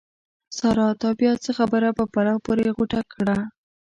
سارا! 0.57 0.87
تا 1.01 1.09
بیا 1.19 1.33
څه 1.43 1.51
خبره 1.57 1.89
په 1.97 2.03
پلو 2.13 2.35
پورې 2.45 2.67
غوټه 2.77 3.01
کړه؟! 3.13 3.37